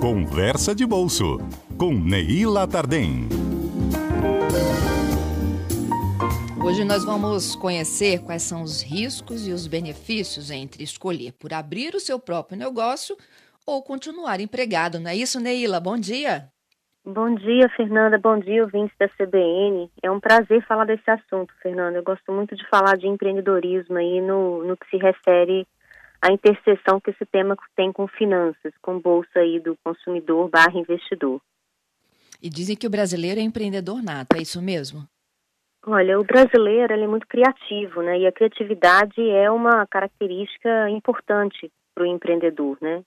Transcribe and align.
Conversa 0.00 0.74
de 0.74 0.86
Bolso, 0.86 1.36
com 1.78 1.92
Neila 1.92 2.66
Tardem. 2.66 3.28
Hoje 6.64 6.86
nós 6.86 7.04
vamos 7.04 7.54
conhecer 7.54 8.24
quais 8.24 8.40
são 8.40 8.62
os 8.62 8.82
riscos 8.82 9.46
e 9.46 9.52
os 9.52 9.66
benefícios 9.66 10.50
entre 10.50 10.82
escolher 10.82 11.34
por 11.38 11.52
abrir 11.52 11.94
o 11.94 12.00
seu 12.00 12.18
próprio 12.18 12.58
negócio 12.58 13.14
ou 13.66 13.82
continuar 13.82 14.40
empregado. 14.40 14.98
Não 14.98 15.10
é 15.10 15.16
isso, 15.16 15.38
Neila? 15.38 15.78
Bom 15.78 15.98
dia. 15.98 16.48
Bom 17.04 17.34
dia, 17.34 17.68
Fernanda. 17.76 18.16
Bom 18.16 18.38
dia, 18.38 18.64
ouvintes 18.64 18.96
da 18.98 19.06
CBN. 19.06 19.90
É 20.02 20.10
um 20.10 20.18
prazer 20.18 20.64
falar 20.66 20.86
desse 20.86 21.10
assunto, 21.10 21.52
Fernanda. 21.62 21.98
Eu 21.98 22.02
gosto 22.02 22.32
muito 22.32 22.56
de 22.56 22.66
falar 22.70 22.96
de 22.96 23.06
empreendedorismo 23.06 23.98
aí 23.98 24.22
no, 24.22 24.64
no 24.64 24.78
que 24.78 24.88
se 24.88 24.96
refere 24.96 25.66
a 26.22 26.32
interseção 26.32 27.00
que 27.00 27.10
esse 27.10 27.24
tema 27.26 27.56
tem 27.74 27.92
com 27.92 28.06
finanças, 28.06 28.72
com 28.82 29.00
bolsa 29.00 29.38
aí 29.38 29.58
do 29.60 29.76
consumidor 29.82 30.48
barra 30.48 30.78
investidor. 30.78 31.40
E 32.42 32.48
dizem 32.48 32.76
que 32.76 32.86
o 32.86 32.90
brasileiro 32.90 33.40
é 33.40 33.42
empreendedor 33.42 34.02
nato, 34.02 34.36
é 34.36 34.42
isso 34.42 34.62
mesmo? 34.62 35.06
Olha, 35.86 36.18
o 36.20 36.24
brasileiro 36.24 36.92
é 36.92 37.06
muito 37.06 37.26
criativo, 37.26 38.02
né? 38.02 38.18
E 38.18 38.26
a 38.26 38.32
criatividade 38.32 39.20
é 39.30 39.50
uma 39.50 39.86
característica 39.86 40.90
importante 40.90 41.70
para 41.94 42.04
o 42.04 42.06
empreendedor, 42.06 42.76
né? 42.80 43.02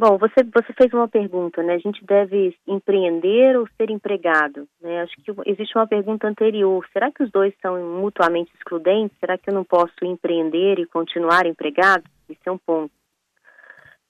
Bom, 0.00 0.16
você, 0.16 0.42
você 0.44 0.72
fez 0.72 0.90
uma 0.94 1.06
pergunta, 1.06 1.62
né? 1.62 1.74
A 1.74 1.78
gente 1.78 2.02
deve 2.06 2.56
empreender 2.66 3.58
ou 3.58 3.68
ser 3.76 3.90
empregado? 3.90 4.66
Né? 4.80 5.02
Acho 5.02 5.14
que 5.16 5.30
existe 5.44 5.76
uma 5.76 5.86
pergunta 5.86 6.26
anterior. 6.26 6.88
Será 6.90 7.12
que 7.12 7.22
os 7.22 7.30
dois 7.30 7.52
são 7.60 7.78
mutuamente 8.00 8.50
excludentes? 8.56 9.14
Será 9.20 9.36
que 9.36 9.50
eu 9.50 9.54
não 9.54 9.62
posso 9.62 9.92
empreender 10.02 10.78
e 10.78 10.86
continuar 10.86 11.44
empregado? 11.44 12.02
Isso 12.30 12.40
é 12.46 12.50
um 12.50 12.56
ponto. 12.56 12.90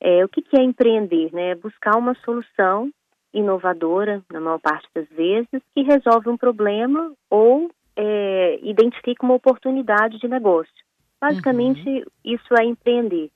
É, 0.01 0.25
o 0.25 0.29
que, 0.29 0.43
que 0.43 0.57
é 0.57 0.63
empreender? 0.63 1.33
Né? 1.33 1.51
É 1.51 1.55
buscar 1.57 1.97
uma 1.97 2.15
solução 2.25 2.89
inovadora, 3.35 4.23
na 4.31 4.39
maior 4.39 4.61
parte 4.61 4.87
das 4.95 5.09
vezes, 5.09 5.61
que 5.75 5.83
resolve 5.83 6.29
um 6.29 6.37
problema 6.37 7.13
ou 7.29 7.69
é, 7.97 8.61
identifica 8.63 9.27
uma 9.27 9.35
oportunidade 9.35 10.21
de 10.21 10.29
negócio. 10.29 10.73
Basicamente, 11.21 11.85
uhum. 11.85 12.05
isso 12.25 12.55
é 12.57 12.65
empreender. 12.65 13.29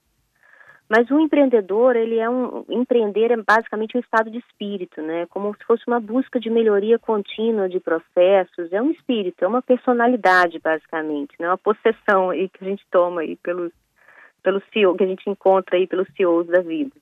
Mas 0.89 1.11
o 1.11 1.19
empreendedor, 1.19 1.97
ele 1.97 2.19
é 2.19 2.29
um 2.29 2.65
empreender 2.69 3.31
é 3.31 3.37
basicamente 3.37 3.97
um 3.97 4.01
estado 4.01 4.31
de 4.31 4.39
espírito, 4.39 5.01
né? 5.01 5.27
Como 5.27 5.55
se 5.57 5.65
fosse 5.65 5.83
uma 5.87 5.99
busca 5.99 6.39
de 6.39 6.51
melhoria 6.51 6.99
contínua 6.99 7.69
de 7.69 7.81
processos, 7.81 8.71
é 8.71 8.83
um 8.83 8.91
espírito, 8.91 9.45
é 9.45 9.49
uma 9.49 9.63
personalidade 9.63 10.59
basicamente, 10.59 11.35
né? 11.41 11.49
Uma 11.49 11.59
possessão 11.59 12.31
aí 12.31 12.51
que 12.51 12.63
a 12.63 12.69
gente 12.69 12.85
toma 12.91 13.23
aí 13.23 13.37
pelos 13.37 13.73
pelo 14.43 14.63
CEO, 14.75 14.95
que 14.95 15.05
a 15.05 15.07
gente 15.07 15.29
encontra 15.31 15.77
aí 15.77 15.87
pelos 15.87 16.07
CEOs 16.15 16.49
da 16.49 16.61
vida. 16.61 16.95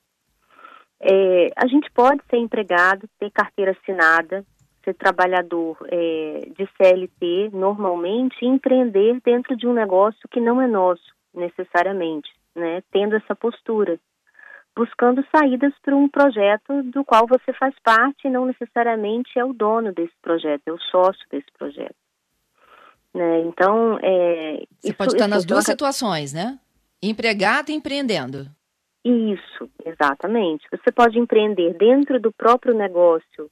É, 1.00 1.48
a 1.56 1.66
gente 1.66 1.90
pode 1.90 2.22
ser 2.30 2.36
empregado, 2.36 3.08
ter 3.18 3.32
carteira 3.32 3.72
assinada, 3.72 4.44
ser 4.84 4.94
trabalhador 4.94 5.76
é, 5.90 6.46
de 6.56 6.68
CLT 6.76 7.50
normalmente 7.52 8.36
e 8.42 8.46
empreender 8.46 9.20
dentro 9.24 9.56
de 9.56 9.66
um 9.66 9.72
negócio 9.72 10.28
que 10.30 10.40
não 10.40 10.62
é 10.62 10.68
nosso 10.68 11.02
necessariamente 11.34 12.30
né, 12.54 12.82
tendo 12.90 13.16
essa 13.16 13.34
postura, 13.34 13.98
buscando 14.74 15.24
saídas 15.34 15.72
para 15.82 15.94
um 15.94 16.08
projeto 16.08 16.82
do 16.84 17.04
qual 17.04 17.26
você 17.26 17.52
faz 17.52 17.74
parte 17.82 18.26
e 18.26 18.30
não 18.30 18.46
necessariamente 18.46 19.38
é 19.38 19.44
o 19.44 19.52
dono 19.52 19.92
desse 19.92 20.14
projeto, 20.22 20.62
é 20.66 20.72
o 20.72 20.78
sócio 20.78 21.26
desse 21.30 21.50
projeto. 21.58 21.96
Né? 23.14 23.40
Então, 23.40 23.98
é, 24.02 24.62
você 24.80 24.88
isso, 24.88 24.96
pode 24.96 25.12
estar 25.12 25.28
nas 25.28 25.44
duas 25.44 25.64
situações, 25.64 26.32
né? 26.32 26.58
Empregado 27.02 27.70
e 27.70 27.74
empreendendo. 27.74 28.46
Isso, 29.04 29.68
exatamente. 29.84 30.66
Você 30.70 30.92
pode 30.92 31.18
empreender 31.18 31.74
dentro 31.74 32.20
do 32.20 32.32
próprio 32.32 32.72
negócio 32.72 33.50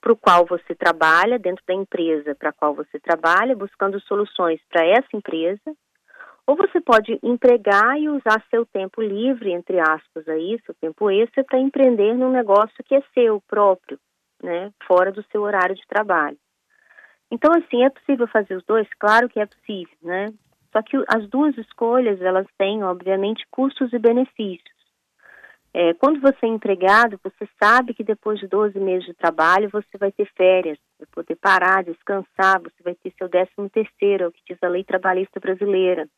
para 0.00 0.12
o 0.12 0.16
qual 0.16 0.46
você 0.46 0.74
trabalha, 0.74 1.38
dentro 1.38 1.62
da 1.66 1.74
empresa 1.74 2.34
para 2.34 2.50
a 2.50 2.52
qual 2.52 2.74
você 2.74 2.98
trabalha, 2.98 3.54
buscando 3.54 4.00
soluções 4.00 4.60
para 4.68 4.84
essa 4.86 5.08
empresa, 5.14 5.74
ou 6.46 6.54
você 6.54 6.80
pode 6.80 7.18
empregar 7.22 7.98
e 7.98 8.08
usar 8.08 8.42
seu 8.48 8.64
tempo 8.64 9.02
livre, 9.02 9.52
entre 9.52 9.80
aspas, 9.80 10.28
aí, 10.28 10.60
seu 10.64 10.74
tempo 10.74 11.10
extra, 11.10 11.42
para 11.42 11.58
empreender 11.58 12.14
num 12.14 12.30
negócio 12.30 12.84
que 12.84 12.94
é 12.94 13.02
seu 13.12 13.42
próprio, 13.48 13.98
né, 14.40 14.72
fora 14.86 15.10
do 15.10 15.24
seu 15.32 15.42
horário 15.42 15.74
de 15.74 15.86
trabalho. 15.88 16.38
Então, 17.30 17.50
assim, 17.52 17.82
é 17.82 17.90
possível 17.90 18.28
fazer 18.28 18.54
os 18.54 18.64
dois? 18.64 18.86
Claro 19.00 19.28
que 19.28 19.40
é 19.40 19.46
possível, 19.46 19.96
né? 20.00 20.26
Só 20.72 20.80
que 20.82 20.96
as 21.08 21.28
duas 21.28 21.58
escolhas, 21.58 22.20
elas 22.22 22.46
têm, 22.56 22.84
obviamente, 22.84 23.44
custos 23.50 23.92
e 23.92 23.98
benefícios. 23.98 24.76
É, 25.74 25.92
quando 25.94 26.20
você 26.20 26.46
é 26.46 26.48
empregado, 26.48 27.20
você 27.22 27.48
sabe 27.60 27.92
que 27.92 28.04
depois 28.04 28.38
de 28.38 28.46
12 28.46 28.78
meses 28.78 29.04
de 29.04 29.14
trabalho, 29.14 29.68
você 29.68 29.98
vai 29.98 30.12
ter 30.12 30.30
férias, 30.36 30.78
vai 30.98 31.08
poder 31.12 31.34
parar, 31.34 31.82
descansar, 31.82 32.60
você 32.62 32.82
vai 32.84 32.94
ter 32.94 33.12
seu 33.18 33.28
décimo 33.28 33.68
terceiro, 33.68 34.24
é 34.24 34.28
o 34.28 34.32
que 34.32 34.40
diz 34.48 34.62
a 34.62 34.68
lei 34.68 34.84
trabalhista 34.84 35.40
brasileira 35.40 36.08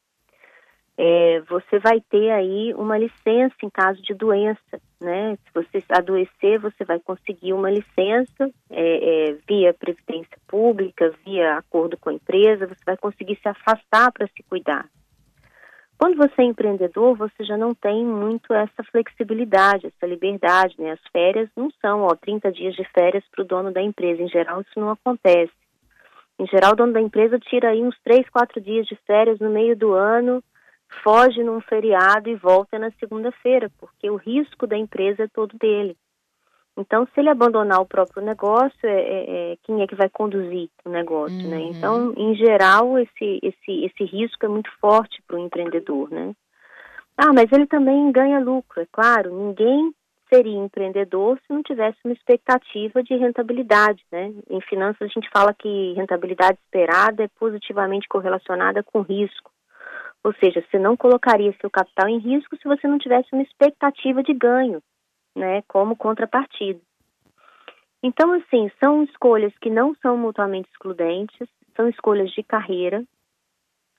é, 1.01 1.41
você 1.49 1.79
vai 1.79 2.01
ter 2.11 2.29
aí 2.33 2.75
uma 2.75 2.99
licença 2.99 3.55
em 3.63 3.71
caso 3.71 4.03
de 4.03 4.13
doença, 4.15 4.81
né? 5.01 5.37
Se 5.37 5.55
você 5.55 5.81
adoecer, 5.91 6.59
você 6.59 6.85
vai 6.85 6.99
conseguir 6.99 7.53
uma 7.53 7.71
licença 7.71 8.51
é, 8.69 9.29
é, 9.29 9.37
via 9.49 9.73
previdência 9.73 10.37
pública, 10.49 11.15
via 11.25 11.57
acordo 11.57 11.97
com 11.97 12.11
a 12.11 12.15
empresa, 12.15 12.67
você 12.67 12.83
vai 12.85 12.97
conseguir 12.97 13.39
se 13.41 13.49
afastar 13.49 14.11
para 14.11 14.27
se 14.27 14.43
cuidar. 14.51 14.87
Quando 15.97 16.17
você 16.17 16.43
é 16.43 16.45
empreendedor, 16.45 17.17
você 17.17 17.45
já 17.45 17.57
não 17.57 17.75
tem 17.75 18.05
muito 18.05 18.53
essa 18.53 18.83
flexibilidade, 18.91 19.87
essa 19.87 20.07
liberdade, 20.07 20.75
né? 20.79 20.91
As 20.91 21.01
férias 21.13 21.49
não 21.57 21.71
são, 21.81 22.03
ó, 22.03 22.17
30 22.17 22.51
dias 22.51 22.75
de 22.75 22.83
férias 22.93 23.23
para 23.31 23.43
o 23.43 23.47
dono 23.47 23.73
da 23.73 23.81
empresa. 23.81 24.21
Em 24.21 24.29
geral, 24.29 24.63
isso 24.63 24.81
não 24.81 24.91
acontece. 24.91 25.53
Em 26.41 26.47
geral, 26.47 26.73
o 26.73 26.77
dono 26.77 26.93
da 26.93 27.01
empresa 27.01 27.39
tira 27.39 27.71
aí 27.71 27.83
uns 27.83 27.97
3, 28.03 28.29
4 28.31 28.61
dias 28.61 28.87
de 28.87 28.97
férias 29.07 29.39
no 29.39 29.51
meio 29.51 29.77
do 29.77 29.93
ano, 29.93 30.43
foge 31.03 31.43
num 31.43 31.61
feriado 31.61 32.29
e 32.29 32.35
volta 32.35 32.79
na 32.79 32.91
segunda-feira, 32.93 33.71
porque 33.79 34.11
o 34.11 34.17
risco 34.17 34.67
da 34.67 34.77
empresa 34.77 35.25
é 35.25 35.29
todo 35.29 35.57
dele. 35.59 35.97
Então, 36.77 37.07
se 37.07 37.19
ele 37.19 37.29
abandonar 37.29 37.81
o 37.81 37.87
próprio 37.87 38.23
negócio, 38.23 38.79
é, 38.85 39.01
é, 39.01 39.53
é 39.53 39.57
quem 39.65 39.83
é 39.83 39.87
que 39.87 39.97
vai 39.97 40.09
conduzir 40.09 40.71
o 40.85 40.89
negócio, 40.89 41.37
né? 41.37 41.57
uhum. 41.57 41.71
né? 41.71 41.77
Então, 41.77 42.15
em 42.17 42.35
geral, 42.37 42.97
esse, 42.99 43.41
esse, 43.43 43.85
esse 43.85 44.05
risco 44.05 44.47
é 44.47 44.49
muito 44.49 44.71
forte 44.81 45.21
para 45.27 45.37
o 45.37 45.41
empreendedor, 45.41 46.09
né? 46.11 46.35
Ah, 47.17 47.33
mas 47.33 47.51
ele 47.51 47.67
também 47.67 48.13
ganha 48.13 48.39
lucro, 48.39 48.81
é 48.81 48.87
claro. 48.93 49.35
Ninguém 49.35 49.93
seria 50.33 50.57
empreendedor 50.57 51.37
se 51.39 51.53
não 51.53 51.65
tivesse 51.65 51.99
uma 52.05 52.15
expectativa 52.15 53.03
de 53.03 53.17
rentabilidade, 53.17 54.05
né? 54.13 54.33
Em 54.49 54.61
finanças, 54.61 55.03
a 55.03 55.07
gente 55.07 55.29
fala 55.31 55.53
que 55.53 55.95
rentabilidade 55.95 56.59
esperada 56.63 57.25
é 57.25 57.29
positivamente 57.41 58.07
correlacionada 58.07 58.85
com 58.85 59.01
risco. 59.01 59.51
Ou 60.25 60.35
seja, 60.35 60.65
você 60.69 60.79
não 60.79 60.97
colocaria 60.97 61.55
seu 61.61 61.71
capital 61.71 62.09
em 62.09 62.19
risco 62.19 62.57
se 62.57 62.69
você 62.69 62.87
não 62.87 62.99
tivesse 62.99 63.29
uma 63.33 63.43
expectativa 63.43 64.23
de 64.23 64.35
ganho, 64.35 64.83
né, 65.35 65.63
como 65.69 65.97
contrapartida. 65.97 66.81
Então, 68.03 68.33
assim, 68.33 68.71
são 68.83 69.03
escolhas 69.03 69.53
que 69.61 69.71
não 69.71 69.95
são 69.97 70.17
mutuamente 70.17 70.69
excludentes, 70.71 71.49
são 71.75 71.89
escolhas 71.89 72.31
de 72.31 72.43
carreira. 72.43 73.05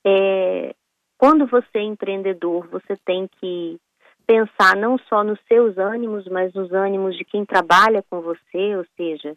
É, 0.06 0.74
quando 1.18 1.46
você 1.46 1.80
é 1.80 1.84
empreendedor, 1.84 2.68
você 2.68 2.96
tem 3.06 3.28
que 3.40 3.78
pensar 4.26 4.76
não 4.76 4.98
só 4.98 5.24
nos 5.24 5.40
seus 5.48 5.78
ânimos, 5.78 6.26
mas 6.28 6.54
nos 6.54 6.72
ânimos 6.72 7.18
de 7.18 7.26
quem 7.26 7.46
trabalha 7.46 8.04
com 8.10 8.22
você, 8.22 8.76
ou 8.78 8.86
seja, 8.96 9.36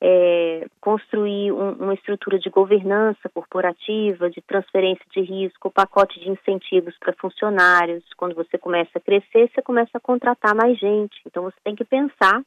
é, 0.00 0.66
construir 0.80 1.52
um, 1.52 1.72
uma 1.72 1.94
estrutura 1.94 2.38
de 2.38 2.48
governança 2.48 3.28
corporativa, 3.28 4.30
de 4.30 4.40
transferência 4.40 5.04
de 5.10 5.20
risco, 5.20 5.70
pacote 5.70 6.18
de 6.18 6.30
incentivos 6.30 6.96
para 6.98 7.12
funcionários. 7.14 8.02
Quando 8.16 8.34
você 8.34 8.56
começa 8.56 8.90
a 8.96 9.00
crescer, 9.00 9.50
você 9.50 9.60
começa 9.60 9.90
a 9.94 10.00
contratar 10.00 10.54
mais 10.54 10.78
gente. 10.78 11.20
Então 11.26 11.42
você 11.42 11.56
tem 11.62 11.76
que 11.76 11.84
pensar 11.84 12.42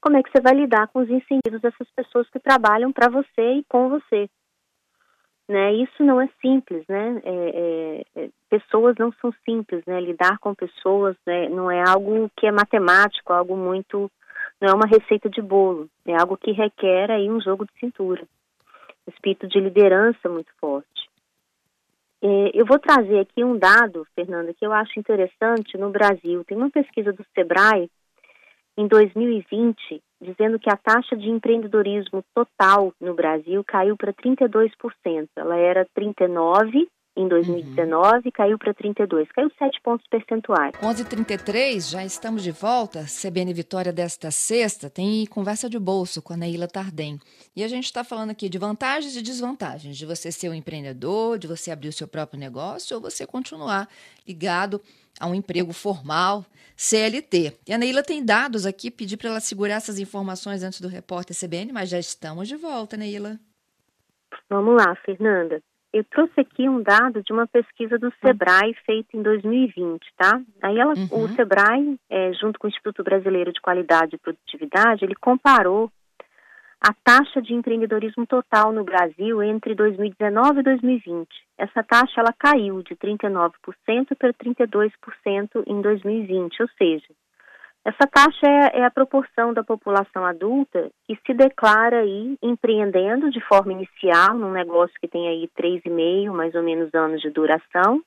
como 0.00 0.16
é 0.16 0.22
que 0.22 0.30
você 0.30 0.40
vai 0.40 0.54
lidar 0.54 0.88
com 0.88 1.00
os 1.00 1.10
incentivos 1.10 1.60
dessas 1.60 1.88
pessoas 1.90 2.28
que 2.30 2.38
trabalham 2.38 2.92
para 2.92 3.08
você 3.08 3.54
e 3.54 3.64
com 3.68 3.88
você. 3.88 4.28
Né? 5.48 5.74
Isso 5.74 6.04
não 6.04 6.20
é 6.20 6.28
simples, 6.40 6.84
né? 6.88 7.20
É, 7.24 7.30
é, 7.34 8.22
é, 8.22 8.30
pessoas 8.48 8.94
não 8.96 9.12
são 9.20 9.34
simples, 9.44 9.84
né? 9.86 10.00
Lidar 10.00 10.38
com 10.38 10.54
pessoas 10.54 11.16
né? 11.26 11.48
não 11.48 11.70
é 11.70 11.82
algo 11.86 12.30
que 12.36 12.46
é 12.46 12.52
matemático, 12.52 13.32
algo 13.32 13.56
muito 13.56 14.10
não 14.62 14.68
é 14.68 14.74
uma 14.74 14.86
receita 14.86 15.28
de 15.28 15.42
bolo, 15.42 15.90
é 16.06 16.14
algo 16.14 16.36
que 16.36 16.52
requer 16.52 17.10
aí 17.10 17.28
um 17.28 17.40
jogo 17.40 17.66
de 17.66 17.72
cintura, 17.80 18.22
um 19.04 19.10
espírito 19.10 19.48
de 19.48 19.58
liderança 19.58 20.28
muito 20.28 20.52
forte. 20.60 21.10
É, 22.22 22.52
eu 22.54 22.64
vou 22.64 22.78
trazer 22.78 23.18
aqui 23.18 23.42
um 23.42 23.58
dado, 23.58 24.06
Fernanda, 24.14 24.54
que 24.54 24.64
eu 24.64 24.72
acho 24.72 25.00
interessante 25.00 25.76
no 25.76 25.90
Brasil. 25.90 26.44
Tem 26.44 26.56
uma 26.56 26.70
pesquisa 26.70 27.12
do 27.12 27.26
Sebrae 27.34 27.90
em 28.78 28.86
2020 28.86 30.00
dizendo 30.20 30.60
que 30.60 30.70
a 30.70 30.76
taxa 30.76 31.16
de 31.16 31.28
empreendedorismo 31.28 32.24
total 32.32 32.94
no 33.00 33.12
Brasil 33.12 33.64
caiu 33.64 33.96
para 33.96 34.12
32%. 34.12 34.70
Ela 35.34 35.56
era 35.56 35.84
39 35.92 36.88
em 37.14 37.28
2019 37.28 38.14
uhum. 38.24 38.30
caiu 38.32 38.58
para 38.58 38.72
32, 38.72 39.30
caiu 39.32 39.50
7 39.58 39.80
pontos 39.82 40.06
percentuais. 40.08 40.72
11:33 40.80 41.90
já 41.90 42.04
estamos 42.04 42.42
de 42.42 42.52
volta. 42.52 43.04
CBN 43.04 43.52
Vitória 43.52 43.92
desta 43.92 44.30
sexta 44.30 44.88
tem 44.88 45.26
conversa 45.26 45.68
de 45.68 45.78
bolso 45.78 46.22
com 46.22 46.32
a 46.32 46.36
Neila 46.36 46.66
Tardem. 46.66 47.18
E 47.54 47.62
a 47.62 47.68
gente 47.68 47.84
está 47.84 48.02
falando 48.02 48.30
aqui 48.30 48.48
de 48.48 48.58
vantagens 48.58 49.14
e 49.14 49.22
desvantagens 49.22 49.96
de 49.96 50.06
você 50.06 50.32
ser 50.32 50.48
um 50.48 50.54
empreendedor, 50.54 51.38
de 51.38 51.46
você 51.46 51.70
abrir 51.70 51.88
o 51.88 51.92
seu 51.92 52.08
próprio 52.08 52.40
negócio 52.40 52.96
ou 52.96 53.02
você 53.02 53.26
continuar 53.26 53.88
ligado 54.26 54.80
a 55.20 55.26
um 55.26 55.34
emprego 55.34 55.72
formal, 55.74 56.46
CLT. 56.74 57.58
E 57.68 57.74
a 57.74 57.78
Neila 57.78 58.02
tem 58.02 58.24
dados 58.24 58.64
aqui, 58.64 58.90
pedi 58.90 59.18
para 59.18 59.28
ela 59.28 59.40
segurar 59.40 59.74
essas 59.74 59.98
informações 59.98 60.62
antes 60.62 60.80
do 60.80 60.88
repórter 60.88 61.36
CBN, 61.36 61.72
mas 61.72 61.90
já 61.90 61.98
estamos 61.98 62.48
de 62.48 62.56
volta, 62.56 62.96
Neila. 62.96 63.38
Vamos 64.48 64.76
lá, 64.76 64.94
Fernanda. 65.04 65.62
Eu 65.92 66.04
trouxe 66.04 66.40
aqui 66.40 66.68
um 66.68 66.82
dado 66.82 67.22
de 67.22 67.32
uma 67.32 67.46
pesquisa 67.46 67.98
do 67.98 68.10
Sebrae 68.24 68.74
feita 68.86 69.14
em 69.14 69.22
2020, 69.22 70.00
tá? 70.16 70.40
Aí 70.62 70.78
ela, 70.78 70.94
uhum. 70.94 71.24
o 71.24 71.28
Sebrae, 71.28 71.98
é, 72.08 72.32
junto 72.32 72.58
com 72.58 72.66
o 72.66 72.70
Instituto 72.70 73.04
Brasileiro 73.04 73.52
de 73.52 73.60
Qualidade 73.60 74.16
e 74.16 74.18
Produtividade, 74.18 75.04
ele 75.04 75.14
comparou 75.14 75.92
a 76.80 76.92
taxa 77.04 77.40
de 77.40 77.54
empreendedorismo 77.54 78.26
total 78.26 78.72
no 78.72 78.82
Brasil 78.82 79.40
entre 79.42 79.74
2019 79.74 80.60
e 80.60 80.62
2020. 80.64 81.28
Essa 81.56 81.82
taxa 81.84 82.20
ela 82.20 82.32
caiu 82.36 82.82
de 82.82 82.96
39% 82.96 83.52
para 84.18 84.32
32% 84.32 84.90
em 85.66 85.80
2020, 85.80 86.62
ou 86.62 86.68
seja, 86.76 87.06
essa 87.84 88.06
taxa 88.06 88.46
é, 88.46 88.78
é, 88.78 88.84
a 88.84 88.90
proporção 88.90 89.52
da 89.52 89.64
população 89.64 90.24
adulta 90.24 90.88
que 91.04 91.18
se 91.26 91.34
declara 91.34 92.00
aí 92.00 92.36
empreendendo 92.40 93.28
de 93.28 93.40
forma 93.40 93.72
inicial 93.72 94.34
num 94.38 94.52
negócio 94.52 94.94
que 95.00 95.08
tem 95.08 95.28
aí 95.28 95.48
três 95.54 95.82
e 95.84 95.90
meio, 95.90 96.32
mais 96.32 96.54
ou 96.54 96.62
menos 96.62 96.94
anos 96.94 97.20
de 97.20 97.30
duração, 97.30 98.00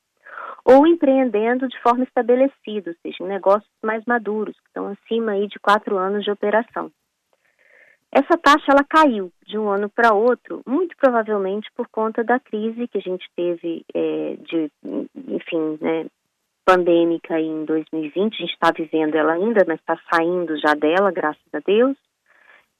ou 0.63 0.87
empreendendo 0.87 1.67
de 1.67 1.79
forma 1.81 2.05
estabelecida, 2.05 2.91
ou 2.91 2.95
seja, 3.01 3.17
em 3.21 3.27
negócios 3.27 3.69
mais 3.83 4.03
maduros, 4.05 4.55
que 4.55 4.67
estão 4.67 4.87
acima 4.87 5.33
aí 5.33 5.47
de 5.47 5.59
quatro 5.59 5.97
anos 5.97 6.23
de 6.23 6.31
operação. 6.31 6.89
Essa 8.11 8.37
taxa 8.37 8.71
ela 8.71 8.85
caiu 8.87 9.29
de 9.45 9.57
um 9.57 9.67
ano 9.67 9.89
para 9.89 10.13
outro, 10.13 10.61
muito 10.65 10.95
provavelmente 10.95 11.69
por 11.75 11.89
conta 11.89 12.23
da 12.23 12.39
crise 12.39 12.87
que 12.87 12.97
a 12.97 13.01
gente 13.01 13.27
teve 13.35 13.83
é, 13.93 14.37
de, 14.39 14.71
enfim, 15.27 15.77
né, 15.81 16.05
pandêmica 16.65 17.39
em 17.39 17.63
2020, 17.63 18.33
a 18.33 18.37
gente 18.37 18.53
está 18.53 18.71
vivendo 18.71 19.15
ela 19.15 19.33
ainda, 19.33 19.63
mas 19.67 19.79
está 19.79 19.97
saindo 20.11 20.57
já 20.59 20.73
dela, 20.73 21.11
graças 21.11 21.53
a 21.53 21.59
Deus. 21.59 21.95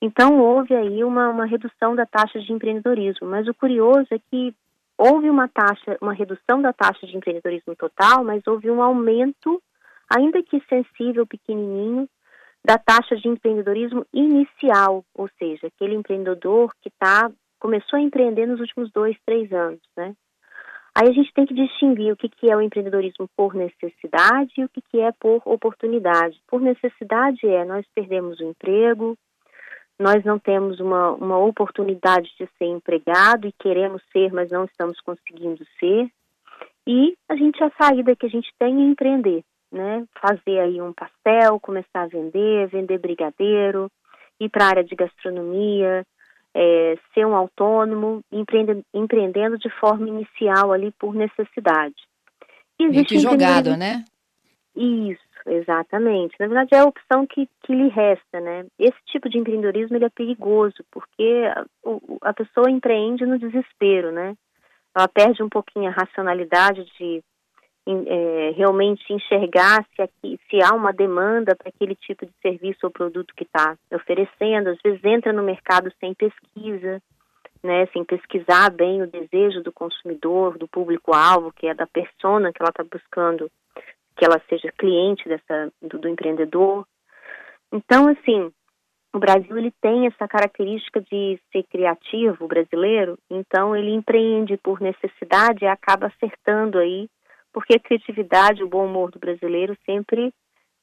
Então 0.02 0.40
houve 0.40 0.76
aí 0.76 1.04
uma, 1.04 1.30
uma 1.30 1.46
redução 1.46 1.96
da 1.96 2.06
taxa 2.06 2.40
de 2.40 2.52
empreendedorismo, 2.52 3.28
mas 3.28 3.48
o 3.48 3.54
curioso 3.54 4.08
é 4.12 4.20
que 4.20 4.54
houve 4.98 5.30
uma 5.30 5.48
taxa, 5.48 5.98
uma 6.02 6.14
redução 6.14 6.62
da 6.62 6.74
taxa 6.74 7.06
de 7.06 7.16
empreendedorismo 7.16 7.76
total, 7.76 8.24
mas 8.24 8.46
houve 8.48 8.70
um 8.70 8.82
aumento, 8.82 9.62
ainda 10.10 10.42
que 10.44 10.62
sensível, 10.68 11.26
pequenininho, 11.26 12.10
da 12.64 12.78
taxa 12.78 13.16
de 13.16 13.28
empreendedorismo 13.28 14.06
inicial, 14.12 15.06
ou 15.14 15.30
seja, 15.38 15.68
aquele 15.68 15.94
empreendedor 15.94 16.74
que 16.82 16.90
tá, 17.00 17.32
começou 17.60 17.98
a 17.98 18.02
empreender 18.02 18.48
nos 18.48 18.60
últimos 18.60 18.92
dois, 18.92 19.16
três 19.26 19.52
anos, 19.54 19.82
né? 19.96 20.16
Aí 20.98 21.10
a 21.10 21.12
gente 21.12 21.34
tem 21.34 21.46
que 21.46 21.54
distinguir 21.54 22.14
o 22.14 22.16
que, 22.16 22.30
que 22.30 22.50
é 22.50 22.56
o 22.56 22.62
empreendedorismo 22.62 23.30
por 23.36 23.54
necessidade 23.54 24.54
e 24.58 24.64
o 24.64 24.70
que, 24.70 24.82
que 24.82 25.02
é 25.02 25.12
por 25.12 25.42
oportunidade. 25.44 26.40
Por 26.48 26.62
necessidade 26.62 27.46
é 27.46 27.66
nós 27.66 27.86
perdemos 27.94 28.40
o 28.40 28.46
emprego, 28.46 29.18
nós 30.00 30.24
não 30.24 30.40
temos 30.40 30.80
uma, 30.80 31.12
uma 31.12 31.38
oportunidade 31.38 32.30
de 32.40 32.48
ser 32.58 32.66
empregado 32.66 33.46
e 33.46 33.54
queremos 33.60 34.02
ser, 34.14 34.32
mas 34.32 34.50
não 34.50 34.64
estamos 34.64 34.98
conseguindo 35.02 35.66
ser. 35.80 36.10
E 36.88 37.18
a 37.28 37.36
gente 37.36 37.62
a 37.62 37.72
saída 37.82 38.16
que 38.16 38.26
a 38.26 38.30
gente 38.30 38.50
tem 38.58 38.76
é 38.76 38.92
empreender, 38.92 39.44
né? 39.70 40.06
Fazer 40.22 40.60
aí 40.60 40.82
um 40.82 40.94
pastel, 40.94 41.60
começar 41.60 42.04
a 42.04 42.08
vender, 42.08 42.68
vender 42.68 43.00
brigadeiro, 43.00 43.92
ir 44.40 44.50
para 44.50 44.66
a 44.66 44.70
área 44.70 44.84
de 44.84 44.96
gastronomia, 44.96 46.06
é, 46.56 46.98
ser 47.14 47.26
um 47.26 47.36
autônomo, 47.36 48.24
empreendendo, 48.32 48.82
empreendendo 48.94 49.58
de 49.58 49.70
forma 49.72 50.08
inicial 50.08 50.72
ali 50.72 50.92
por 50.98 51.14
necessidade. 51.14 51.96
Existe 52.80 53.20
jogado, 53.20 53.76
né? 53.76 54.06
Isso, 54.74 55.22
exatamente. 55.46 56.34
Na 56.40 56.48
verdade 56.48 56.70
é 56.74 56.80
a 56.80 56.86
opção 56.86 57.28
que, 57.28 57.50
que 57.64 57.74
lhe 57.74 57.90
resta, 57.90 58.40
né? 58.40 58.66
Esse 58.80 58.98
tipo 59.08 59.30
de 59.30 59.38
empreendedorismo 59.38 59.98
ele 59.98 60.06
é 60.06 60.10
perigoso, 60.10 60.78
porque 60.92 61.44
a, 61.54 62.30
a 62.30 62.34
pessoa 62.34 62.72
empreende 62.72 63.26
no 63.26 63.38
desespero, 63.38 64.12
né? 64.12 64.34
Ela 64.96 65.10
perde 65.10 65.44
um 65.44 65.50
pouquinho 65.50 65.90
a 65.90 65.94
racionalidade 65.94 66.86
de 66.98 67.22
é, 67.88 68.52
realmente 68.56 69.14
enxergar 69.14 69.86
se, 69.96 70.02
aqui, 70.02 70.40
se 70.50 70.62
há 70.64 70.74
uma 70.74 70.92
demanda 70.92 71.56
para 71.56 71.70
aquele 71.70 71.96
tipo 71.96 72.26
de 72.26 72.32
serviço 72.42 72.80
ou 72.84 72.92
produto 72.92 73.34
que 73.36 73.44
está 73.44 73.78
oferecendo. 73.94 74.70
Às 74.70 74.82
vezes 74.84 75.04
entra 75.04 75.32
no 75.32 75.44
mercado 75.44 75.92
sem 76.00 76.14
pesquisa, 76.14 77.02
né, 77.64 77.86
sem 77.88 78.04
pesquisar 78.04 78.72
bem 78.72 79.02
o 79.02 79.08
desejo 79.08 79.62
do 79.62 79.72
consumidor, 79.72 80.58
do 80.58 80.68
público-alvo, 80.68 81.54
que 81.54 81.68
é 81.68 81.74
da 81.74 81.86
persona 81.86 82.52
que 82.52 82.62
ela 82.62 82.70
está 82.70 82.84
buscando, 82.84 83.50
que 84.18 84.26
ela 84.26 84.42
seja 84.50 84.72
cliente 84.78 85.28
dessa, 85.28 85.72
do, 85.82 86.00
do 86.00 86.10
empreendedor. 86.10 86.88
Então, 87.72 88.08
assim, 88.08 88.52
o 89.14 89.20
Brasil 89.20 89.58
ele 89.58 89.72
tem 89.82 90.08
essa 90.08 90.28
característica 90.28 91.02
de 91.02 91.40
ser 91.52 91.64
criativo, 91.64 92.48
brasileiro, 92.48 93.18
então 93.30 93.76
ele 93.76 93.94
empreende 93.94 94.58
por 94.58 94.82
necessidade 94.82 95.64
e 95.64 95.68
acaba 95.68 96.08
acertando 96.08 96.80
aí 96.80 97.08
porque 97.56 97.76
a 97.76 97.80
criatividade, 97.80 98.62
o 98.62 98.68
bom 98.68 98.86
humor 98.86 99.10
do 99.10 99.18
brasileiro 99.18 99.78
sempre 99.86 100.34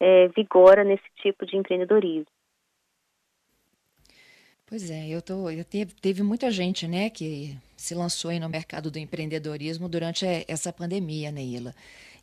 é, 0.01 0.29
vigora 0.29 0.83
nesse 0.83 1.05
tipo 1.17 1.45
de 1.45 1.55
empreendedorismo. 1.55 2.25
Pois 4.67 4.91
é, 4.91 5.07
eu 5.07 5.21
tô, 5.21 5.51
eu 5.51 5.67
teve, 5.67 5.95
teve 6.01 6.23
muita 6.23 6.51
gente, 6.51 6.89
né, 6.89 7.11
que 7.11 7.55
se 7.77 7.95
lançou 7.95 8.31
aí 8.31 8.41
no 8.41 8.49
mercado 8.49 8.91
do 8.91 8.99
empreendedorismo 8.99 9.87
durante 9.87 10.25
essa 10.49 10.73
pandemia, 10.73 11.31
Neila. 11.31 11.75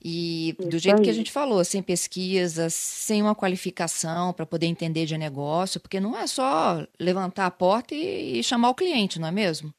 E 0.04 0.56
Isso 0.57 0.68
do 0.68 0.80
jeito 0.80 0.98
aí. 0.98 1.04
que 1.04 1.12
a 1.12 1.13
gente 1.13 1.31
falou, 1.31 1.63
sem 1.63 1.84
pesquisa, 1.84 2.72
sem 2.72 3.22
uma 3.22 3.36
qualificação 3.36 4.34
para 4.34 4.48
poder 4.48 4.66
entender 4.66 5.06
de 5.06 5.16
negócio, 5.16 5.80
porque 5.80 6.00
não 6.00 6.18
é 6.18 6.25
só 6.25 6.84
levantar 7.00 7.45
a 7.45 7.52
porta 7.52 7.94
e, 7.94 8.40
e 8.40 8.44
chamar 8.44 8.72
o 8.72 8.75
cliente, 8.75 9.19
não 9.19 9.28
é 9.28 9.31
mesmo? 9.31 9.72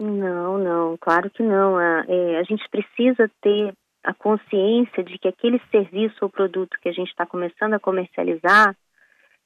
Não, 0.00 0.58
não, 0.58 0.96
claro 0.98 1.30
que 1.30 1.44
não. 1.44 1.76
A, 1.76 2.04
é, 2.08 2.38
a 2.38 2.42
gente 2.42 2.68
precisa 2.70 3.30
ter 3.40 3.72
a 4.02 4.14
consciência 4.14 5.02
de 5.04 5.18
que 5.18 5.28
aquele 5.28 5.60
serviço 5.70 6.16
ou 6.22 6.30
produto 6.30 6.78
que 6.80 6.88
a 6.88 6.92
gente 6.92 7.08
está 7.08 7.26
começando 7.26 7.74
a 7.74 7.80
comercializar, 7.80 8.76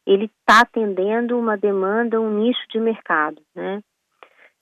ele 0.06 0.26
está 0.26 0.60
atendendo 0.60 1.38
uma 1.38 1.56
demanda, 1.56 2.20
um 2.20 2.38
nicho 2.38 2.62
de 2.70 2.78
mercado, 2.78 3.42
né? 3.54 3.80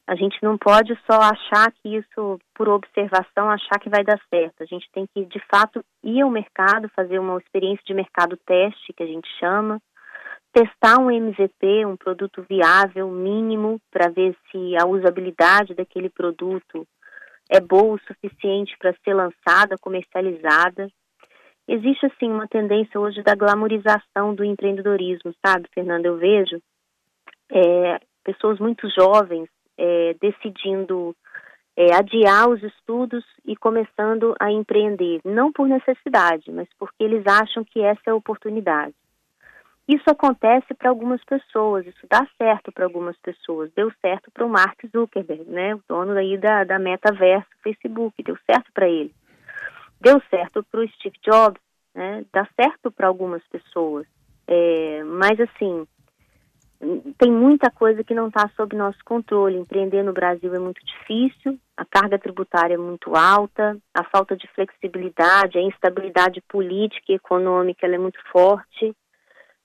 A 0.07 0.17
gente 0.17 0.37
não 0.43 0.59
pode 0.59 0.99
só 1.07 1.19
achar 1.21 1.71
que 1.73 1.97
isso, 1.97 2.39
por 2.55 2.69
observação, 2.69 3.49
achar 3.49 3.79
que 3.81 3.89
vai 3.89 4.03
dar 4.03 4.21
certo. 4.29 4.63
A 4.63 4.67
gente 4.67 4.89
tem 4.93 5.07
que, 5.07 5.25
de 5.25 5.41
fato, 5.51 5.85
ir 6.03 6.21
ao 6.21 6.31
mercado, 6.31 6.91
fazer 6.95 7.19
uma 7.19 7.39
experiência 7.39 7.83
de 7.87 7.95
mercado 7.95 8.37
teste, 8.37 8.93
que 8.93 9.03
a 9.03 9.07
gente 9.07 9.29
chama, 9.39 9.81
testar 10.53 10.99
um 10.99 11.11
MVP, 11.11 11.87
um 11.87 11.97
produto 11.97 12.45
viável, 12.49 13.09
mínimo, 13.11 13.81
para 13.91 14.11
ver 14.11 14.37
se 14.51 14.77
a 14.77 14.87
usabilidade 14.87 15.75
daquele 15.75 16.11
produto 16.11 16.87
é 17.53 17.61
boa 17.61 17.95
o 17.95 18.01
suficiente 18.01 18.75
para 18.79 18.95
ser 19.05 19.13
lançada, 19.13 19.77
comercializada. 19.79 20.89
Existe, 21.69 22.07
assim, 22.07 22.31
uma 22.31 22.49
tendência 22.49 22.99
hoje 22.99 23.23
da 23.23 23.35
glamorização 23.35 24.35
do 24.35 24.43
empreendedorismo, 24.43 25.35
sabe, 25.45 25.69
Fernanda? 25.75 26.09
Eu 26.09 26.17
vejo 26.17 26.59
é, 27.51 28.01
pessoas 28.25 28.59
muito 28.59 28.89
jovens 28.89 29.49
é, 29.77 30.15
decidindo 30.19 31.15
é, 31.77 31.95
adiar 31.95 32.49
os 32.49 32.63
estudos 32.63 33.25
e 33.45 33.55
começando 33.55 34.35
a 34.41 34.51
empreender, 34.51 35.21
não 35.23 35.53
por 35.53 35.69
necessidade, 35.69 36.51
mas 36.51 36.69
porque 36.79 37.05
eles 37.05 37.27
acham 37.27 37.65
que 37.65 37.81
essa 37.81 38.03
é 38.07 38.11
a 38.11 38.17
oportunidade. 38.17 38.95
Isso 39.89 40.09
acontece 40.09 40.73
para 40.75 40.91
algumas 40.91 41.23
pessoas, 41.25 41.87
isso 41.87 42.07
dá 42.09 42.27
certo 42.39 42.71
para 42.71 42.85
algumas 42.85 43.17
pessoas. 43.19 43.73
Deu 43.75 43.93
certo 44.01 44.31
para 44.31 44.47
o 44.47 44.49
Mark 44.49 44.79
Zuckerberg, 44.91 45.45
né, 45.51 45.75
o 45.75 45.83
dono 45.89 46.13
aí 46.13 46.39
da, 46.39 46.65
da 46.65 46.79
metaverso 46.79 47.49
Facebook, 47.63 48.23
deu 48.23 48.37
certo 48.47 48.71
para 48.73 48.89
ele. 48.89 49.13
Deu 50.01 50.21
certo 50.31 50.65
para 50.71 50.81
o 50.81 50.89
Steve 50.89 51.17
Jobs, 51.25 51.61
né, 51.95 52.25
dá 52.33 52.47
certo 52.55 52.91
para 52.91 53.09
algumas 53.09 53.43
pessoas. 53.49 54.07
É, 54.47 55.03
mas 55.05 55.39
assim, 55.41 55.87
tem 57.17 57.31
muita 57.31 57.71
coisa 57.71 58.03
que 58.03 58.15
não 58.15 58.29
está 58.29 58.49
sob 58.57 58.77
nosso 58.77 58.99
controle. 59.05 59.57
Empreender 59.57 60.03
no 60.03 60.13
Brasil 60.13 60.53
é 60.55 60.59
muito 60.59 60.85
difícil, 60.85 61.59
a 61.77 61.85
carga 61.85 62.19
tributária 62.19 62.75
é 62.75 62.79
muito 62.79 63.15
alta, 63.15 63.77
a 63.95 64.05
falta 64.05 64.37
de 64.37 64.49
flexibilidade, 64.49 65.59
a 65.59 65.63
instabilidade 65.63 66.41
política 66.49 67.13
e 67.13 67.15
econômica 67.15 67.87
é 67.87 67.99
muito 67.99 68.19
forte. 68.31 68.95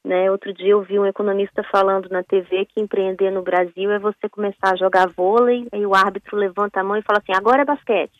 Né? 0.07 0.31
Outro 0.31 0.53
dia 0.53 0.69
eu 0.69 0.81
vi 0.81 0.97
um 0.97 1.05
economista 1.05 1.61
falando 1.69 2.07
na 2.07 2.23
TV 2.23 2.65
que 2.65 2.79
empreender 2.79 3.29
no 3.29 3.41
Brasil 3.41 3.91
é 3.91 3.99
você 3.99 4.29
começar 4.29 4.71
a 4.71 4.77
jogar 4.77 5.09
vôlei, 5.09 5.67
e 5.73 5.85
o 5.85 5.93
árbitro 5.93 6.37
levanta 6.37 6.79
a 6.79 6.83
mão 6.83 6.95
e 6.95 7.01
fala 7.01 7.19
assim, 7.19 7.33
agora 7.35 7.63
é 7.63 7.65
basquete. 7.65 8.17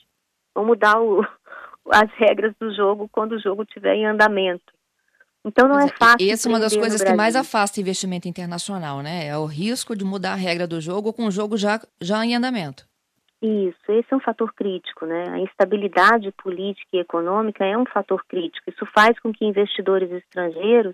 vão 0.54 0.66
mudar 0.66 1.00
o, 1.00 1.26
as 1.90 2.12
regras 2.18 2.54
do 2.60 2.76
jogo 2.76 3.08
quando 3.10 3.34
o 3.34 3.40
jogo 3.40 3.64
estiver 3.64 3.96
em 3.96 4.06
andamento. 4.06 4.74
Então 5.46 5.66
não 5.66 5.80
é, 5.80 5.86
é 5.86 5.88
fácil. 5.88 6.30
Essa 6.30 6.50
é 6.50 6.52
uma 6.52 6.60
das 6.60 6.76
coisas 6.76 7.02
que 7.02 7.14
mais 7.14 7.38
afasta 7.38 7.80
investimento 7.80 8.28
internacional, 8.28 9.02
né? 9.02 9.28
É 9.28 9.38
o 9.38 9.46
risco 9.46 9.96
de 9.96 10.04
mudar 10.04 10.34
a 10.34 10.36
regra 10.36 10.68
do 10.68 10.82
jogo 10.82 11.14
com 11.14 11.28
o 11.28 11.32
jogo 11.32 11.56
já, 11.56 11.80
já 12.02 12.26
em 12.26 12.36
andamento. 12.36 12.86
Isso, 13.42 13.80
esse 13.88 14.12
é 14.12 14.16
um 14.16 14.20
fator 14.20 14.54
crítico, 14.54 15.06
né? 15.06 15.24
A 15.30 15.40
instabilidade 15.40 16.34
política 16.34 16.90
e 16.98 17.00
econômica 17.00 17.64
é 17.64 17.78
um 17.78 17.86
fator 17.86 18.26
crítico. 18.28 18.70
Isso 18.70 18.86
faz 18.94 19.18
com 19.22 19.32
que 19.32 19.46
investidores 19.46 20.12
estrangeiros 20.12 20.94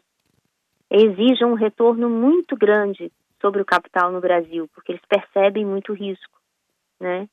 exijam 0.93 1.51
um 1.51 1.55
retorno 1.55 2.09
muito 2.09 2.55
grande 2.55 3.12
sobre 3.41 3.62
o 3.62 3.65
capital 3.65 4.12
no 4.12 4.21
Brasil, 4.21 4.69
porque 4.73 4.91
eles 4.91 5.01
percebem 5.07 5.65
muito 5.65 5.91
risco, 5.91 6.39
né? 7.00 7.27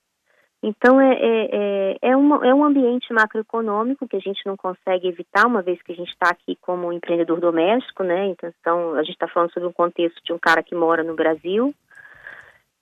Então, 0.63 1.01
é, 1.01 1.13
é, 1.13 1.49
é, 1.51 1.97
é, 2.11 2.15
uma, 2.15 2.45
é 2.45 2.53
um 2.53 2.63
ambiente 2.63 3.11
macroeconômico 3.11 4.07
que 4.07 4.15
a 4.15 4.19
gente 4.19 4.45
não 4.45 4.55
consegue 4.55 5.07
evitar, 5.07 5.47
uma 5.47 5.61
vez 5.61 5.81
que 5.81 5.91
a 5.91 5.95
gente 5.95 6.09
está 6.09 6.29
aqui 6.29 6.55
como 6.61 6.93
empreendedor 6.93 7.39
doméstico, 7.39 8.03
né? 8.03 8.27
Então, 8.27 8.93
a 8.93 9.03
gente 9.03 9.13
está 9.13 9.27
falando 9.27 9.51
sobre 9.53 9.67
um 9.67 9.73
contexto 9.73 10.21
de 10.23 10.33
um 10.33 10.37
cara 10.37 10.61
que 10.61 10.75
mora 10.75 11.03
no 11.03 11.15
Brasil, 11.15 11.73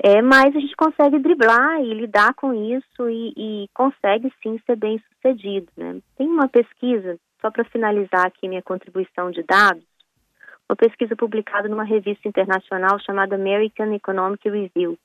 é, 0.01 0.21
mas 0.21 0.55
a 0.55 0.59
gente 0.59 0.75
consegue 0.75 1.19
driblar 1.19 1.81
e 1.81 1.93
lidar 1.93 2.33
com 2.33 2.53
isso 2.53 3.09
e, 3.09 3.33
e 3.38 3.69
consegue 3.74 4.31
sim 4.41 4.59
ser 4.65 4.75
bem 4.75 5.01
sucedido, 5.13 5.67
né? 5.77 6.00
Tem 6.17 6.27
uma 6.27 6.50
pesquisa, 6.50 7.17
só 7.39 7.50
para 7.50 7.63
finalizar 7.65 8.25
aqui 8.25 8.48
minha 8.48 8.62
contribuição 8.62 9.31
de 9.31 9.43
dados, 9.43 9.83
uma 10.69 10.75
pesquisa 10.75 11.15
publicada 11.15 11.67
numa 11.67 11.83
revista 11.83 12.27
internacional 12.27 12.99
chamada 12.99 13.35
American 13.35 13.91
Economic 13.93 14.47
Review, 14.47 14.97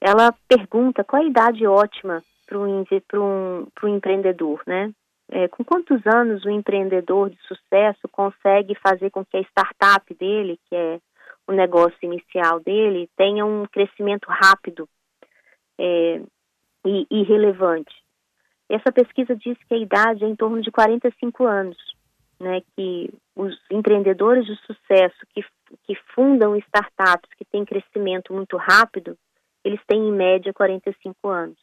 ela 0.00 0.34
pergunta 0.48 1.04
qual 1.04 1.22
a 1.22 1.26
idade 1.26 1.64
ótima 1.66 2.22
para 2.46 2.58
um, 2.58 2.84
um, 3.82 3.88
empreendedor, 3.88 4.60
né? 4.66 4.92
É, 5.28 5.48
com 5.48 5.64
quantos 5.64 6.04
anos 6.06 6.44
o 6.44 6.50
empreendedor 6.50 7.30
de 7.30 7.38
sucesso 7.42 8.08
consegue 8.10 8.76
fazer 8.76 9.10
com 9.10 9.24
que 9.24 9.36
a 9.36 9.40
startup 9.40 10.14
dele, 10.14 10.58
que 10.68 10.76
é 10.76 11.00
o 11.48 11.52
negócio 11.52 11.98
inicial 12.02 12.60
dele, 12.60 13.08
tenha 13.16 13.44
um 13.44 13.66
crescimento 13.66 14.26
rápido 14.28 14.88
é, 15.78 16.20
e, 16.84 17.06
e 17.10 17.22
relevante? 17.24 17.94
Essa 18.68 18.92
pesquisa 18.92 19.34
diz 19.34 19.56
que 19.68 19.74
a 19.74 19.78
idade 19.78 20.24
é 20.24 20.28
em 20.28 20.36
torno 20.36 20.60
de 20.60 20.70
45 20.70 21.44
anos, 21.44 21.76
né? 22.38 22.60
Que 22.74 23.12
os 23.34 23.54
empreendedores 23.70 24.46
de 24.46 24.56
sucesso 24.66 25.26
que, 25.34 25.44
que 25.84 25.94
fundam 26.14 26.56
startups 26.56 27.30
que 27.36 27.44
têm 27.44 27.64
crescimento 27.64 28.32
muito 28.32 28.56
rápido, 28.56 29.16
eles 29.64 29.80
têm 29.86 30.08
em 30.08 30.12
média 30.12 30.52
45 30.52 31.28
anos. 31.28 31.58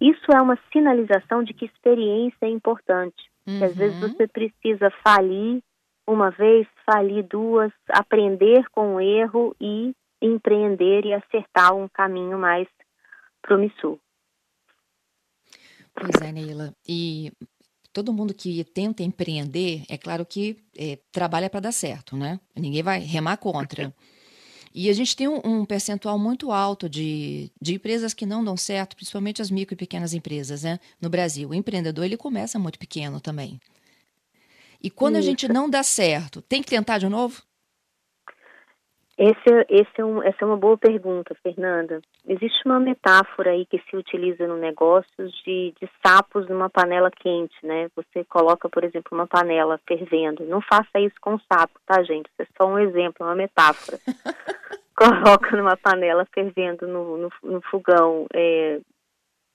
Isso 0.00 0.30
é 0.32 0.40
uma 0.40 0.58
sinalização 0.72 1.42
de 1.42 1.52
que 1.52 1.64
experiência 1.64 2.46
é 2.46 2.48
importante. 2.48 3.30
Uhum. 3.46 3.58
Que 3.58 3.64
às 3.64 3.76
vezes 3.76 4.02
uhum. 4.02 4.08
você 4.08 4.28
precisa 4.28 4.90
falir 5.02 5.62
uma 6.06 6.30
vez, 6.30 6.66
falir 6.86 7.22
duas, 7.24 7.72
aprender 7.88 8.64
com 8.70 8.94
o 8.94 9.00
erro 9.00 9.54
e 9.60 9.94
empreender 10.22 11.04
e 11.04 11.12
acertar 11.12 11.74
um 11.74 11.88
caminho 11.88 12.38
mais 12.38 12.66
promissor. 13.42 13.98
Pois 15.94 16.20
é, 16.22 16.32
Neila. 16.32 16.72
E 16.88 17.32
todo 17.92 18.12
mundo 18.12 18.34
que 18.34 18.62
tenta 18.64 19.02
empreender, 19.02 19.84
é 19.88 19.96
claro 19.96 20.24
que 20.24 20.56
é, 20.76 20.98
trabalha 21.10 21.50
para 21.50 21.60
dar 21.60 21.72
certo, 21.72 22.16
né? 22.16 22.38
Ninguém 22.54 22.82
vai 22.82 23.00
remar 23.00 23.36
contra. 23.36 23.94
E 24.74 24.88
a 24.88 24.92
gente 24.92 25.16
tem 25.16 25.26
um, 25.26 25.40
um, 25.44 25.64
percentual 25.64 26.18
muito 26.18 26.52
alto 26.52 26.88
de, 26.88 27.50
de 27.60 27.74
empresas 27.74 28.14
que 28.14 28.26
não 28.26 28.44
dão 28.44 28.56
certo, 28.56 28.94
principalmente 28.94 29.42
as 29.42 29.50
micro 29.50 29.74
e 29.74 29.76
pequenas 29.76 30.12
empresas, 30.12 30.62
né? 30.62 30.78
No 31.00 31.08
Brasil. 31.08 31.48
O 31.48 31.54
empreendedor, 31.54 32.04
ele 32.04 32.16
começa 32.16 32.58
muito 32.58 32.78
pequeno 32.78 33.20
também. 33.20 33.58
E 34.80 34.90
quando 34.90 35.14
Isso. 35.16 35.26
a 35.26 35.30
gente 35.30 35.48
não 35.48 35.68
dá 35.68 35.82
certo, 35.82 36.40
tem 36.42 36.62
que 36.62 36.70
tentar 36.70 36.98
de 36.98 37.08
novo? 37.08 37.42
Esse, 39.18 39.66
esse 39.68 40.00
é 40.00 40.04
um, 40.04 40.22
essa 40.22 40.38
é 40.42 40.44
uma 40.44 40.56
boa 40.56 40.78
pergunta, 40.78 41.34
Fernanda. 41.42 42.00
Existe 42.24 42.62
uma 42.64 42.78
metáfora 42.78 43.50
aí 43.50 43.66
que 43.66 43.82
se 43.90 43.96
utiliza 43.96 44.46
no 44.46 44.56
negócio 44.56 45.28
de, 45.44 45.74
de 45.80 45.90
sapos 46.06 46.48
numa 46.48 46.70
panela 46.70 47.10
quente, 47.10 47.56
né? 47.64 47.88
Você 47.96 48.24
coloca, 48.24 48.68
por 48.68 48.84
exemplo, 48.84 49.08
uma 49.10 49.26
panela 49.26 49.80
fervendo. 49.88 50.44
Não 50.44 50.60
faça 50.60 51.00
isso 51.00 51.16
com 51.20 51.36
sapo, 51.52 51.80
tá, 51.84 52.00
gente? 52.04 52.26
Isso 52.26 52.42
é 52.42 52.46
só 52.56 52.68
um 52.68 52.78
exemplo, 52.78 53.26
uma 53.26 53.34
metáfora. 53.34 53.98
coloca 54.94 55.56
numa 55.56 55.76
panela 55.76 56.24
fervendo 56.32 56.86
no, 56.86 57.18
no, 57.18 57.32
no 57.42 57.60
fogão 57.62 58.26
é, 58.32 58.80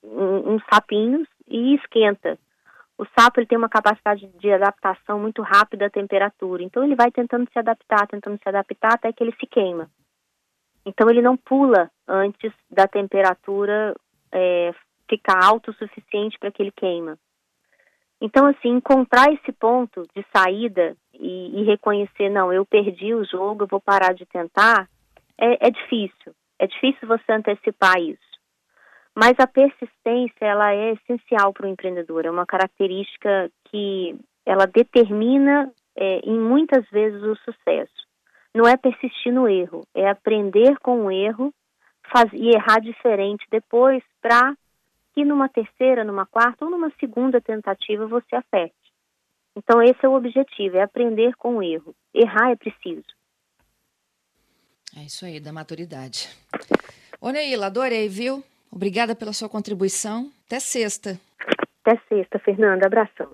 uns 0.03 0.46
um, 0.46 0.55
um 0.55 0.60
sapinhos 0.72 1.27
e 1.48 1.75
esquenta 1.75 2.38
o 2.98 3.06
sapo 3.18 3.40
ele 3.40 3.48
tem 3.48 3.58
uma 3.58 3.70
capacidade 3.70 4.28
de 4.40 4.52
adaptação 4.52 5.20
muito 5.20 5.42
rápida 5.42 5.88
à 5.88 5.90
temperatura. 5.90 6.64
Então 6.64 6.84
ele 6.84 6.96
vai 6.96 7.12
tentando 7.12 7.50
se 7.52 7.58
adaptar, 7.58 8.08
tentando 8.08 8.38
se 8.38 8.48
adaptar 8.48 8.94
até 8.94 9.12
que 9.12 9.24
ele 9.24 9.36
se 9.40 9.48
queima. 9.48 9.90
Então 10.86 11.10
ele 11.10 11.22
não 11.22 11.36
pula 11.36 11.90
antes 12.08 12.52
da 12.70 12.88
temperatura 12.88 13.96
é, 14.32 14.74
ficar 15.10 15.44
alto 15.44 15.72
o 15.72 15.74
suficiente 15.74 16.38
para 16.38 16.52
que 16.52 16.62
ele 16.62 16.72
queima. 16.72 17.18
Então 18.22 18.46
assim 18.46 18.70
encontrar 18.70 19.34
esse 19.34 19.52
ponto 19.52 20.04
de 20.16 20.26
saída 20.36 20.96
e, 21.14 21.62
e, 21.62 21.64
reconhecer 21.64 22.30
não, 22.30 22.54
eu 22.54 22.66
perdi 22.66 23.14
o 23.14 23.26
jogo, 23.26 23.64
eu 23.64 23.68
vou 23.68 23.82
parar 23.82 24.14
de 24.14 24.26
tentar, 24.26 24.88
é, 25.38 25.68
é 25.68 25.72
difícil. 25.72 26.34
É 26.60 26.68
difícil 26.68 27.08
você 27.08 27.32
antecipar 27.32 28.00
isso. 28.00 28.23
Mas 29.15 29.34
a 29.39 29.48
persistência, 29.48 30.46
ela 30.46 30.74
é 30.74 30.93
essencial 30.93 31.53
para 31.53 31.67
o 31.67 31.70
empreendedor, 31.70 32.25
é 32.25 32.32
uma 32.32 32.46
característica 32.46 33.51
que 33.65 34.15
ela 34.46 34.65
determina, 34.65 35.72
é, 35.96 36.20
em 36.20 36.39
muitas 36.39 36.88
vezes, 36.89 37.22
o 37.22 37.36
sucesso. 37.38 37.93
Não 38.53 38.67
é 38.67 38.75
persistir 38.75 39.32
no 39.32 39.48
erro, 39.48 39.82
é 39.93 40.10
aprender 40.10 40.77
com 40.79 41.05
o 41.05 41.12
erro 41.12 41.53
faz, 42.12 42.32
e 42.34 42.50
errar 42.50 42.79
diferente 42.79 43.46
depois 43.50 44.03
para 44.22 44.55
que 45.13 45.24
numa 45.24 45.48
terceira, 45.48 46.03
numa 46.03 46.25
quarta 46.25 46.65
ou 46.65 46.72
numa 46.72 46.91
segunda 47.00 47.39
tentativa 47.39 48.08
você 48.08 48.36
acerte. 48.36 48.75
Então 49.55 49.82
esse 49.82 50.03
é 50.03 50.10
o 50.10 50.15
objetivo, 50.15 50.77
é 50.77 50.82
aprender 50.82 51.36
com 51.36 51.58
o 51.58 51.63
erro. 51.63 51.96
Errar 52.13 52.51
é 52.51 52.55
preciso. 52.55 53.05
É 54.96 55.01
isso 55.01 55.25
aí, 55.25 55.39
da 55.39 55.51
maturidade. 55.51 56.29
Ô 57.22 57.29
Neila, 57.29 57.67
adorei, 57.67 58.08
viu? 58.08 58.43
Obrigada 58.74 59.15
pela 59.15 59.34
sua 59.34 59.48
contribuição. 59.48 60.32
Até 60.48 60.60
sexta. 60.60 61.20
Até 61.86 62.01
sexta, 62.10 62.39
Fernanda. 62.39 62.88
Abração. 62.88 63.30